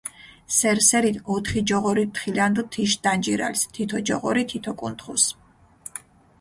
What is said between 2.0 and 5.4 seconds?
თხილანდჷ თიშ დანჯირალს, თითო ჯოღორი თითო კუნთხუს.